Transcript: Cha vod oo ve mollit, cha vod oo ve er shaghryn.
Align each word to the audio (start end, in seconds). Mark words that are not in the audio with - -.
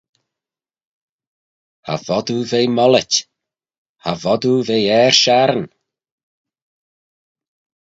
Cha 1.85 1.95
vod 2.05 2.27
oo 2.35 2.43
ve 2.51 2.61
mollit, 2.75 3.13
cha 4.01 4.11
vod 4.23 4.43
oo 4.49 4.59
ve 4.67 4.77
er 4.99 5.13
shaghryn. 5.21 5.65